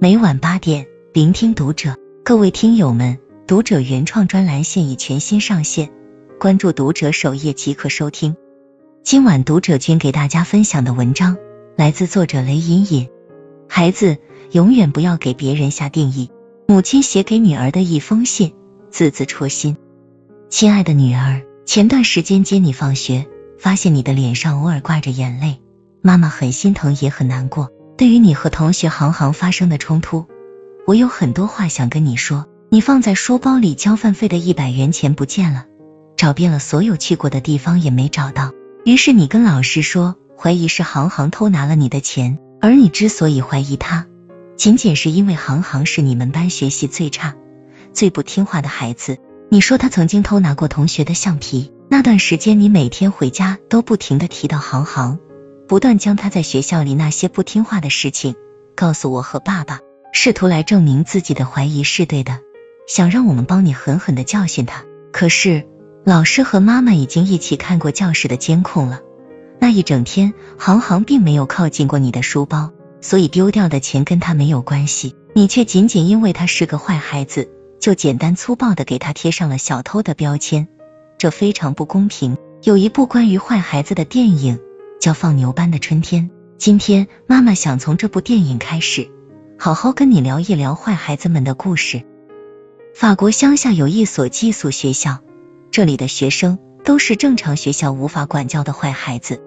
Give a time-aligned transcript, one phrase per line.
[0.00, 1.96] 每晚八点，聆听读者。
[2.24, 5.90] 各位听友们，读者原创专栏现已全新上线，
[6.40, 8.34] 关注读者首页即可收听。
[9.02, 11.36] 今晚读者君给大家分享的文章
[11.76, 13.08] 来自作者雷隐隐。
[13.68, 14.16] 孩子，
[14.52, 16.30] 永远不要给别人下定义。
[16.66, 18.54] 母亲写给女儿的一封信，
[18.90, 19.76] 字字戳心。
[20.48, 23.26] 亲爱的女儿，前段时间接你放学，
[23.58, 25.60] 发现你的脸上偶尔挂着眼泪，
[26.02, 27.70] 妈妈很心疼也很难过。
[27.96, 30.26] 对于你和同学行行发生的冲突，
[30.86, 32.46] 我有很多话想跟你说。
[32.68, 35.66] 你放在书包里交饭费的一百元钱不见了，
[36.16, 38.50] 找遍了所有去过的地方也没找到。
[38.84, 42.38] 于是你跟老师说，怀疑是行行偷拿了你的钱。
[42.60, 44.06] 而你之所以怀疑他，
[44.56, 47.36] 仅仅是因为行行是你们班学习最差、
[47.92, 49.18] 最不听话的孩子。
[49.48, 55.18] 你说他曾经偷拿过同学的橡皮，那段时间你每天回家都不停的提到行行。
[55.68, 58.36] 不断将他在学校里那些不听话的事情
[58.76, 59.80] 告诉我和爸爸，
[60.12, 62.38] 试图来证明自己的怀疑是对的，
[62.86, 64.84] 想让我们帮你狠狠的教训他。
[65.12, 65.66] 可是
[66.04, 69.00] 老师和妈妈已经一起看过教室的监控了，
[69.58, 80.68] 那一整天行行并没有靠近过你的书包，所以丢掉的钱跟他没有关系，你却仅仅因为他是个坏孩子，就简单粗暴的给他贴上了小偷的标签，
[81.18, 82.36] 这非常不公平。
[82.62, 84.58] 有一部关于坏孩子的电影。
[84.98, 86.30] 叫放牛班的春天。
[86.58, 89.10] 今天妈妈想从这部电影开始，
[89.58, 92.02] 好好跟你聊一聊坏孩子们的故事。
[92.94, 95.18] 法国乡下有一所寄宿学校，
[95.70, 99.42] 这里的学生都是正常学校无法管教的坏孩子。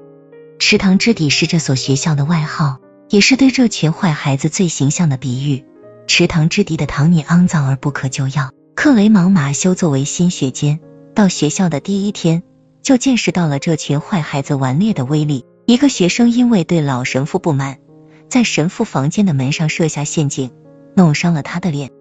[0.60, 2.78] 池塘之底是这所学校的外号，
[3.10, 5.66] 也是对这群坏孩子最形象的比喻。
[6.08, 8.52] 池塘之底的塘泥肮脏而不可救药。
[8.76, 10.80] 克雷芒马修作为新学监，
[11.20, 12.44] 到学校的第一天。
[12.82, 15.44] 就见识到了这群坏孩子顽劣的威力。
[15.66, 17.78] 一个学生因为对老神父不满，
[18.30, 20.52] 在神父房间的门上设下陷阱，
[20.96, 21.92] 弄伤了他的脸。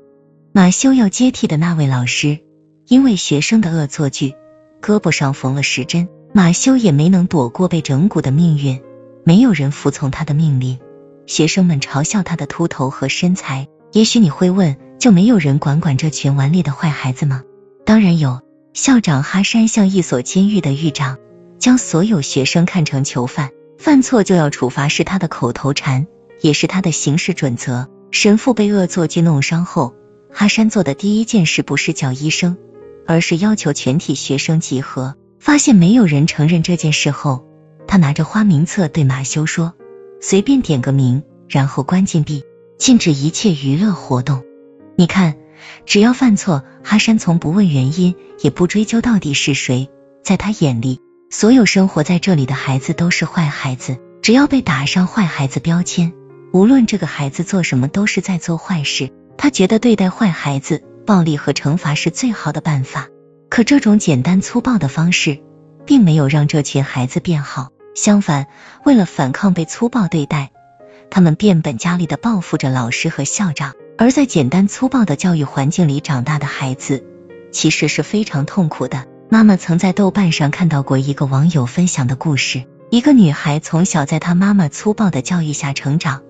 [0.53, 2.39] 马修要接替的那位老师，
[2.87, 4.37] 因为学生的恶作剧，
[4.81, 8.81] 胳膊上缝了十针，马修也没能躲过被整蛊的命运。
[9.25, 10.79] 没有人服从他的命令，
[11.27, 13.67] 学生们嘲笑他的秃头和身材。
[13.91, 17.43] 也许你会问，就没有人管管这群顽劣的坏孩子吗？
[17.85, 18.43] 当然有。
[18.79, 21.19] 校长哈山像一所监狱的狱长，
[21.59, 26.07] 将所有学生看成囚犯，犯错就要处罚是他的口头禅，
[26.43, 27.89] 也是他的行事准则。
[28.13, 29.97] 神父被恶作剧弄伤后，
[30.33, 32.57] 哈山做的第一件事不是叫医生，
[33.05, 35.17] 而是要求全体学生集合。
[35.41, 37.45] 发现没有人承认这件事后，
[37.89, 39.75] 他拿着花名册对马修说
[40.23, 42.45] ：“随便点个名，然后关禁闭，
[42.79, 44.45] 禁止一切娱乐活动。”
[44.95, 45.35] 你看。
[45.85, 49.91] 只要犯错，哈山从不问原因，也不追究到底是谁。
[50.25, 53.99] 在他眼里，所有生活在这里的孩子都是坏孩子。
[54.23, 56.15] 只要被打上坏孩子标签，
[56.51, 59.11] 无论这个孩子做什么，都是在做坏事。
[59.37, 63.09] 他觉得对待坏孩子，暴力和惩罚是最好的办法。
[63.51, 65.43] 可这种简单粗暴的方式，
[65.85, 67.69] 并没有让这群孩子变好。
[67.95, 68.47] 相反，
[68.87, 70.53] 为了反抗被粗暴对待，
[71.11, 73.75] 他们变本加厉的报复着老师和校长。
[74.01, 77.05] 而在简单粗暴的教育环境里长大的孩子，
[77.51, 79.07] 其实是非常痛苦的。
[79.29, 86.23] 妈妈曾在豆瓣上看到过一个网友分享的故事：一个女孩从小在她妈妈粗暴的教育下成长，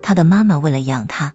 [0.00, 1.34] 她的妈妈为了养她，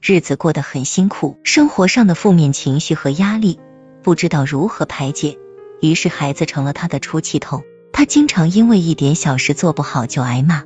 [0.00, 3.58] 日子过得很辛苦，生活上的负面情绪和压力
[4.04, 5.38] 不知道如何排解，
[5.80, 7.64] 于是孩子成了她的出气筒。
[7.92, 10.62] 她经常因为一点小事做不好就挨骂，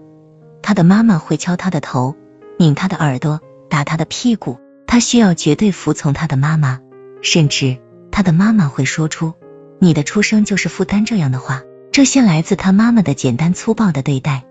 [0.60, 2.15] 她的妈妈会敲她的头，
[2.59, 3.41] 拧她的耳朵。
[3.71, 6.81] 打他的屁股，他需要绝对服从他的妈妈，
[7.23, 7.79] 甚至
[8.11, 9.33] 他的妈妈会说出
[9.81, 11.63] “你的出生就是负担”这样的话。
[11.93, 14.45] 这些来自他妈妈的简单粗暴的对待，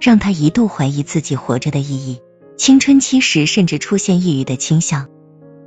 [0.00, 2.20] 让他一度怀疑自己活着的意义。
[2.56, 5.06] 青春期时甚至出现抑郁的倾向。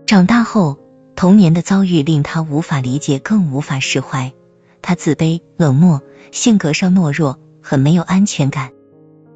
[0.05, 0.79] 长大后，
[1.15, 4.33] 童年的遭遇令他无法理解，更无法释怀。
[4.81, 8.71] 他自卑、冷漠，性格上懦弱，很没有安全感。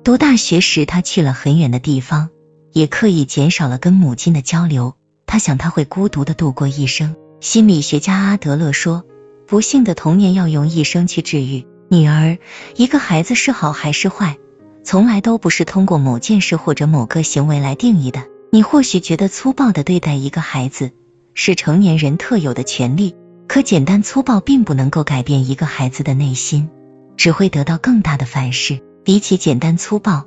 [0.04, 2.30] 读大学时，他去了很远的地方。
[2.78, 4.94] 也刻意减少了跟母亲的交流，
[5.26, 7.16] 他想他会孤独的度过一生。
[7.42, 9.04] 心理学家阿德勒说，
[9.48, 11.66] 不幸的童年要用一生去治愈。
[11.90, 12.38] 女儿，
[12.76, 14.38] 一个孩子是好还是坏，
[14.84, 18.26] 从来都不是通过某件事或者某个行为来定义的。
[18.52, 20.92] 你或许觉得粗暴的对待一个孩子
[21.34, 23.16] 是成年人特有的权利，
[23.48, 26.70] 可简单粗暴并不能够改变一个孩子的内心，
[27.16, 28.84] 只会得到更大的反噬。
[29.04, 30.26] 比起简单粗暴。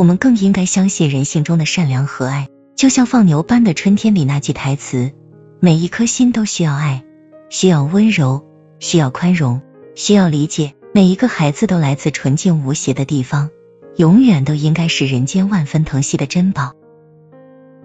[0.00, 5.12] 我们更应该相信人性中的善良和爱，就像放牛班的春天里那句台词：
[5.60, 7.04] 每一颗心都需要爱，
[7.50, 8.46] 需要温柔，
[8.78, 9.60] 需要宽容，
[9.94, 10.72] 需要理解。
[10.94, 13.50] 每一个孩子都来自纯净无邪的地方，
[13.96, 16.72] 永远都应该是人间万分疼惜的珍宝。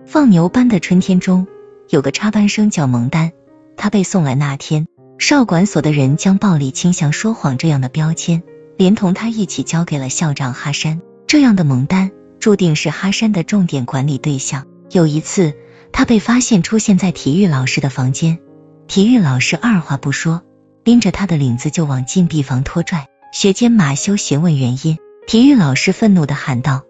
[0.06, 1.46] 放牛班的春天中，
[1.90, 3.34] 有个插班生叫蒙丹，
[3.76, 4.88] 他被送来那天，
[5.20, 8.42] 少管所的人将暴力倾向、说谎这样的标签，
[8.78, 11.02] 连同他一起交给了校长哈山。
[11.28, 14.66] 这样的蒙丹，注定是哈山的重点管理对象。
[14.92, 15.54] 有一次，
[15.92, 18.40] 他被发现出现在体育老师的房间，
[18.88, 20.44] 体育老师二话不说，
[20.84, 23.08] 拎着他的领子就往禁闭房拖拽。
[23.34, 26.84] 学监马修询问原因，体育老师愤怒的喊道：“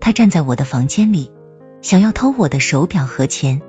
[0.00, 1.32] 他站在我的房间里，
[1.82, 3.62] 想要偷我的手表和钱。”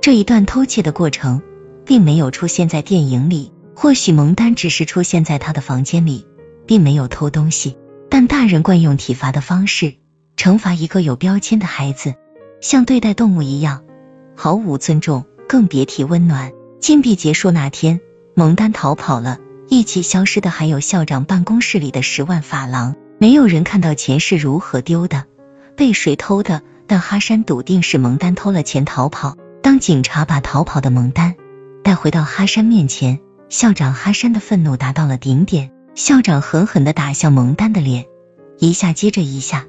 [0.00, 1.42] 这一段偷窃的过程
[1.84, 6.24] 并没有出现在电影里，或许蒙丹只是出现在他的房间里，
[6.64, 7.76] 并没有偷东西。
[8.18, 9.96] 但大人惯用体罚的方式
[10.38, 12.14] 惩罚一个有标签的孩子。
[12.62, 13.84] 像对待动物一样
[14.34, 16.52] 毫无尊重，更别提温暖。
[16.80, 18.00] 禁闭结束那天，
[18.34, 19.36] 蒙丹逃跑了，
[19.68, 22.96] 一起消失的还有校长办公室里的十万法郎。
[23.18, 25.24] 没有人看到钱是如何丢的，
[25.76, 29.36] 被谁偷的，但哈山笃定是蒙丹偷了钱逃跑。
[29.60, 31.34] 当警察把逃跑的蒙丹
[31.84, 33.20] 带回到哈山面前，
[33.50, 38.04] 校长哈山的愤怒达到了顶点，校长狠狠的打向蒙丹的脸，
[38.58, 39.66] 一下接着一下。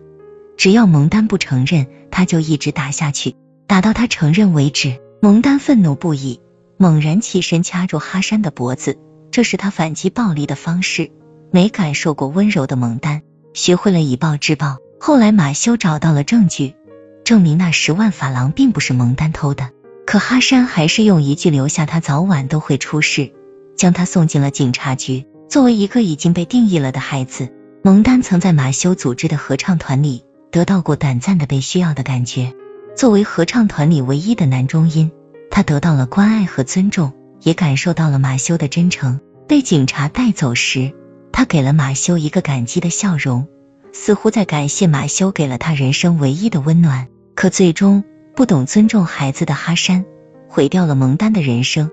[0.57, 4.99] 只要蒙丹不承认，他就一直打下去，打到他承认为止。
[5.21, 6.41] 蒙丹愤怒不已，
[6.75, 8.97] 猛然起身掐住哈山的脖子，
[9.31, 11.11] 这是他反击暴力的方式。
[11.49, 13.21] 没感受过温柔的蒙丹，
[13.53, 14.79] 学会了以暴制暴。
[14.99, 16.75] 后来马修找到了证据，
[17.23, 19.69] 证明那十万法郎并不是蒙丹偷的，
[20.05, 23.31] 可哈山还是用一句“留下他早晚都会出事”，
[23.77, 25.25] 将他送进了警察局。
[25.49, 27.49] 作为一个已经被定义了的孩子，
[27.83, 30.23] 蒙丹曾在马修组织的合唱团里。
[30.49, 32.53] 得到过短暂的被需要的感觉。
[32.95, 35.11] 作为合唱团里唯一的男中音，
[35.51, 39.19] 他得到了关爱和尊重，也感受到了马修的真诚。
[39.47, 40.93] 被警察带走时，
[41.31, 43.47] 他给了马修一个感激的笑容，
[43.91, 47.07] 似乎在感谢马修给了他人生唯一的温暖。
[47.35, 48.03] 可最终，
[48.35, 50.05] 不懂尊重孩子的哈山
[50.49, 51.91] 毁掉了蒙丹的人生。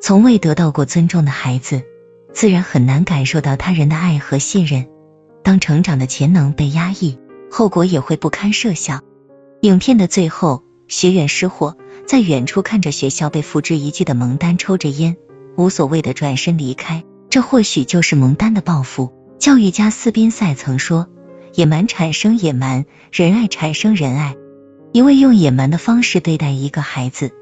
[0.00, 1.82] 从未得到过尊重的孩子，
[2.32, 4.86] 自然很难感受到他人的爱和信任。
[5.42, 7.18] 当成长的潜能被压抑。
[7.54, 9.02] 后果也会不堪设想。
[9.60, 11.76] 影片的最后，学院失火，
[12.06, 15.18] 在远处看着学校被付之一炬的蒙丹抽着烟，
[15.58, 17.04] 无所谓的转身离开。
[17.28, 19.12] 这或许就是蒙丹的报复。
[19.38, 21.08] 教育家斯宾塞曾说
[21.54, 24.34] ：“野蛮产生野蛮，仁爱产生仁爱。”
[24.92, 27.32] 一味用野蛮的方式对待一个孩子，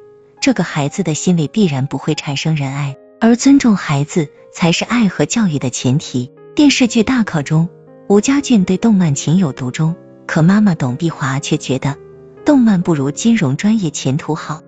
[0.40, 2.96] 这个孩子的心里必然不会产生仁爱。
[3.22, 6.32] 而尊重孩子，才是爱和教育的前提。
[6.54, 7.68] 电视剧大考中。
[8.08, 9.94] 吴家俊对动漫情有独钟，
[10.26, 11.96] 可妈妈董碧华却觉得
[12.44, 14.62] 动漫不如金融专业前途好，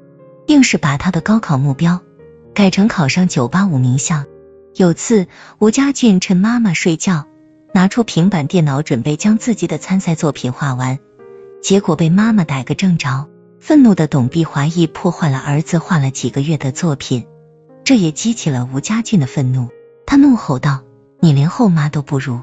[0.47, 2.01] 硬是把他的高考目标
[2.55, 4.23] 改成考上九八五名校。
[4.77, 5.27] 有次
[5.59, 7.27] 吴家俊趁妈妈睡觉，
[7.73, 11.01] 拿出平板电脑准备将自己的参赛作品画完，
[11.63, 13.29] 结果被妈妈逮个正着。
[13.59, 17.27] 愤怒的董碧华亦破坏了儿子画了几个月的作品，
[17.85, 19.69] 这也激起了吴家俊的愤怒。
[20.07, 20.83] 他怒吼道
[21.21, 22.41] ：“你连后妈都不如！”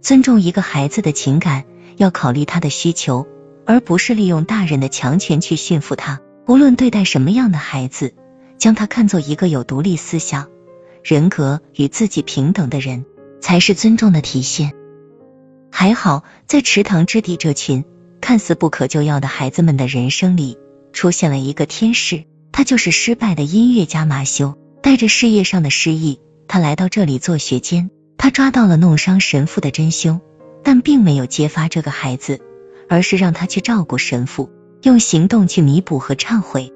[0.00, 1.64] 尊重一个孩子的情感，
[1.96, 3.26] 要考虑他的需求，
[3.66, 6.20] 而不是利用大人的强权去驯服他。
[6.46, 8.14] 无论对待什么样的孩子，
[8.58, 10.48] 将他看作一个有独立思想、
[11.02, 13.04] 人格与自己平等的人，
[13.40, 14.72] 才是尊重的体现。
[15.70, 17.84] 还好，在池塘之地这群
[18.20, 20.58] 看似不可救药的孩子们的人生里，
[20.92, 24.56] 出现了一个天使，他就是失败的音乐家马修。
[24.82, 27.90] 带着事业上的失意，他来到这里做学监。
[28.16, 30.20] 他抓到了弄伤神父的真凶，
[30.62, 32.40] 但并没有揭发这个孩子，
[32.88, 34.50] 而是让他去照顾神父，
[34.82, 36.72] 用行动去弥补和忏悔。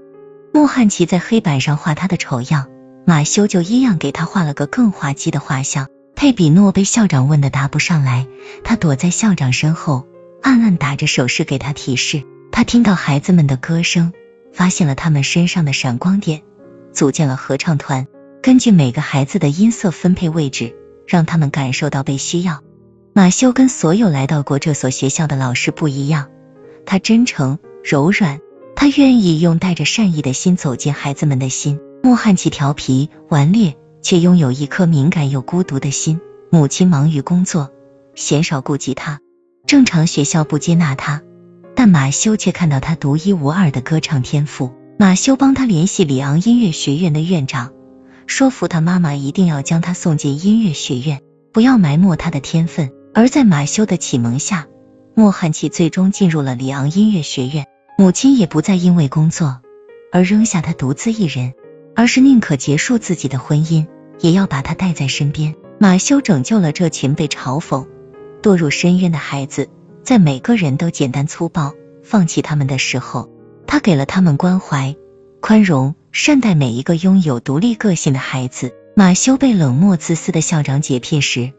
[0.52, 2.68] 穆汉奇在黑板上画他的丑样，
[3.06, 5.88] 马修就一样给他画了个更滑稽的画像。
[6.14, 8.26] 佩比诺被校长问的答不上来，
[8.62, 10.06] 他躲在校长身后，
[10.40, 12.22] 暗暗打着手势给他提示。
[12.52, 14.12] 他听到孩子们的歌声，
[14.52, 16.42] 发现了他们身上的闪光点，
[16.94, 18.06] 组建了合唱团，
[18.42, 20.74] 根据每个孩子的音色分配位置。
[21.06, 22.62] 让他们感受到被需要。
[23.12, 26.30] 马修跟所有来到过这所学校的老师不一样，
[26.86, 28.40] 他真诚柔软，
[28.74, 31.78] 他愿意用带着善意的心走进孩子们的心。
[32.02, 36.20] 莫汉奇调皮顽劣，却拥有一颗敏感又孤独的心。
[36.50, 37.70] 母亲忙于工作，
[38.14, 39.20] 鲜少顾及他。
[39.66, 41.22] 正常学校不接纳他，
[41.74, 44.72] 但马修却看到他独一无二的歌唱天赋。
[44.96, 47.72] 马修帮他联系里昂音乐学院的院长。
[48.26, 51.20] 说服他妈妈一定要将他送进音乐学院，
[51.52, 52.92] 不要埋没他的天分。
[53.12, 54.66] 而在马修的启蒙下，
[55.14, 57.66] 莫汉奇最终进入了里昂音乐学院。
[57.98, 59.60] 母亲也不再因为工作
[60.12, 61.54] 而扔下他独自一人，
[61.96, 63.86] 而是宁可结束自己的婚姻，
[64.20, 65.56] 也要把他带在身边。
[65.78, 67.86] 马修拯救了这群被嘲讽、
[68.42, 69.68] 堕入深渊的孩子，
[70.04, 71.72] 在每个人都简单粗暴、
[72.04, 73.28] 放弃他们的时候，
[73.74, 74.94] 他给了他们关怀、
[75.40, 78.72] 宽容，善待每一个拥有独立个性的孩子。
[78.94, 81.52] 马修被冷漠自私的校长解聘时，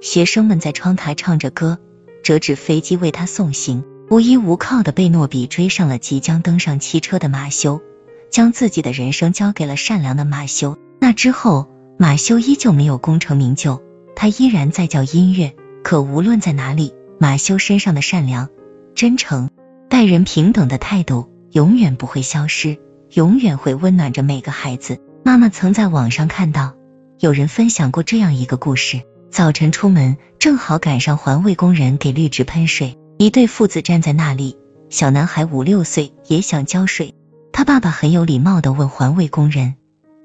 [0.00, 1.78] 学生们在窗台唱着歌，
[2.22, 3.84] 折纸飞机为他送行。
[4.08, 7.82] 无依无靠的贝诺比追上了即将登上汽车的马修，
[8.30, 10.78] 将自己的人生交给了善良的马修。
[10.98, 13.82] 那之后，马修依旧没有功成名就，
[14.16, 15.52] 他依然在教音乐。
[15.82, 18.48] 可无论在哪里，马修身上的善良、
[18.94, 19.50] 真诚、
[19.90, 22.78] 待人平等的态度永远不会消失，
[23.12, 24.98] 永远会温暖着每个孩子。
[25.24, 26.74] 妈妈曾在网上看到
[27.18, 32.96] 有人分享过这样一个故事：早晨出门，正好赶上环卫工人给绿植喷水。
[33.18, 34.56] 一对父子站在那里，
[34.90, 37.14] 小男孩五六岁，也想浇水。
[37.52, 39.74] 他爸爸很有礼貌的问环卫工人：“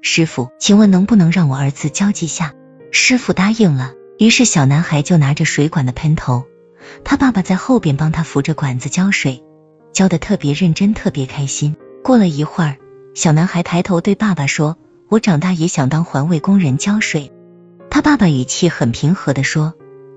[0.00, 2.52] 师傅，请问能不能让我儿子浇几下？”
[2.92, 3.92] 师傅答应了。
[4.16, 6.44] 于是小男孩就拿着水管的喷头，
[7.02, 9.42] 他爸爸在后边帮他扶着管子浇水，
[9.94, 11.76] 教的特别认真，特别开心。
[12.02, 12.76] 过了一会儿，
[13.14, 14.76] 小男孩抬头对爸爸说
[15.08, 17.32] ：“我长大也想当环卫工人浇水。”
[17.88, 19.72] 他爸爸语气很平和的说：“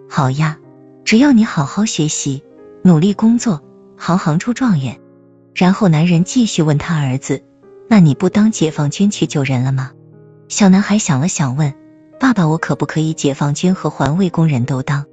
[0.09, 0.57] 好呀，
[1.05, 2.43] 只要你好好学习。”
[2.83, 3.61] 努力工作，
[3.97, 4.99] 行行出状元。
[5.53, 7.43] 然后男人继续问他儿子
[7.87, 9.91] ：“那你不当解放军去救人了吗？”
[10.49, 11.73] 小男孩想了想问
[12.19, 15.05] ：“爸爸，我可不可以解放军和环卫工人都当？”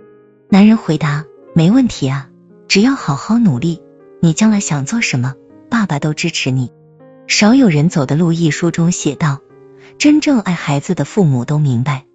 [0.48, 2.28] 男人回答：“没问题啊，
[2.68, 3.82] 只要好好努力，
[4.24, 5.34] 你将来想做什么，
[5.68, 6.72] 爸爸都支持你。”
[7.28, 9.40] 少有人走的路一书中写道
[10.00, 12.06] ：“真正爱孩子的父母都明白，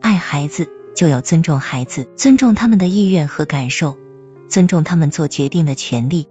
[0.00, 3.98] 爱孩子就要尊重孩子，尊重他们的意愿和感受。”
[4.48, 6.28] 尊重他们做决定的权利，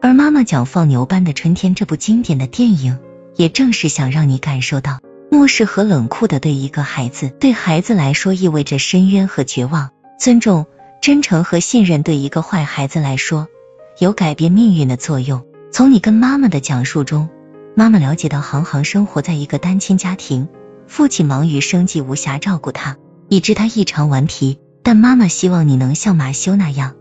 [0.00, 3.00] 而妈妈讲《放牛班的春天》这部经典的电影，
[3.34, 9.88] 也正是想让你感受到，漠视和冷酷的对一个孩子，对孩子来说意味着深渊和绝望；
[10.20, 10.66] 尊重、
[11.02, 13.48] 真诚和信任对一个坏孩子来说，
[13.98, 15.44] 有改变命运的作用。
[15.72, 17.28] 从你跟妈妈的讲述中，
[17.74, 20.48] 妈妈了解到，航航生活在一个单亲家庭，
[20.86, 22.96] 父亲忙于生计，无暇照顾他，
[23.28, 24.60] 以致他异常顽皮。
[24.84, 26.94] 但妈妈希望你能像马修那样。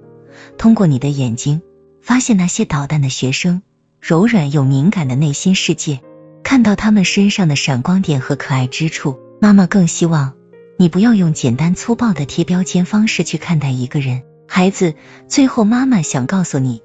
[0.57, 1.61] 通过你的眼睛，
[2.01, 3.61] 发现那些捣蛋的学生
[4.01, 6.01] 柔软又敏感的内心世界，
[6.43, 9.19] 看到他们身上的闪光点和可爱之处。
[9.39, 10.33] 妈妈更希望
[10.77, 14.23] 你不要用简单粗暴的贴标签方式去看待一个人。
[14.47, 14.95] 孩子，
[15.27, 16.81] 最后妈妈想告诉你，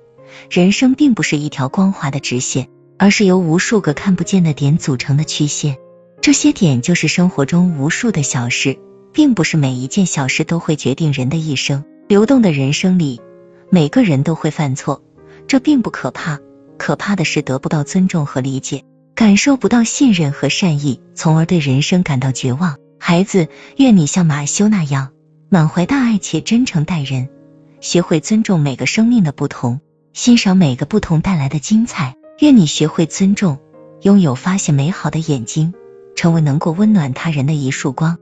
[0.50, 5.76] 人生并不是一条光滑的直线，而是由无数个看不见的点组成的曲线。
[6.20, 8.78] 这些点就是生活中无数的小事，
[9.12, 11.84] 并不是每一件小事都会决定人的一生。
[12.08, 13.20] 流动的人生里。
[13.74, 15.02] 每个人都会犯错，
[15.46, 16.38] 这并不可怕，
[16.76, 18.84] 可怕的是得不到尊重和理解，
[19.14, 22.76] 感受不到信任和善意，从而对人生感到绝望。
[22.98, 23.48] 孩子，
[23.78, 25.12] 愿你像马修那样，
[25.48, 27.30] 满怀大爱且真诚待人，
[27.80, 29.80] 学会尊重每个生命的不同，
[30.12, 32.16] 欣赏每个不同带来的精彩。
[32.38, 33.58] 愿你学会尊重，
[34.00, 35.72] 拥有发现美好的眼睛，
[36.16, 38.18] 成为能够温暖他人的一束光。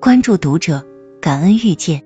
[0.00, 0.86] 关注读者，
[1.20, 2.04] 感恩遇见。